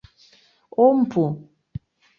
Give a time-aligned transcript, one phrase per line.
[0.85, 1.21] Ом пу!